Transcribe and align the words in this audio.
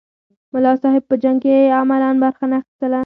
ملا 0.53 0.73
صاحب 0.83 1.03
په 1.09 1.15
جنګ 1.23 1.37
کې 1.43 1.55
عملاً 1.81 2.09
برخه 2.23 2.45
نه 2.51 2.55
اخیستله. 2.61 2.99